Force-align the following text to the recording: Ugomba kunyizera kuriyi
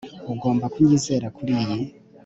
Ugomba 0.33 0.65
kunyizera 0.73 1.27
kuriyi 1.35 1.77